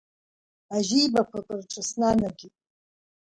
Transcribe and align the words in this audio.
Ажьибақәак 0.75 1.47
рҿы 1.59 1.81
снанагеит. 1.89 2.55